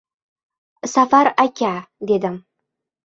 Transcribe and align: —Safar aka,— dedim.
—Safar 0.93 1.31
aka,— 1.45 1.71
dedim. 2.13 2.41